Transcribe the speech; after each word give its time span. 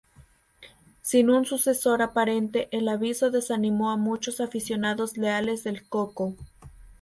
Sin 1.03 1.29
un 1.29 1.45
sucesor 1.45 2.01
aparente, 2.01 2.69
el 2.71 2.89
aviso 2.89 3.29
desanimó 3.29 3.91
a 3.91 3.97
muchos 3.97 4.41
aficionados 4.41 5.15
leales 5.15 5.63
del 5.63 5.87
CoCo. 5.87 6.35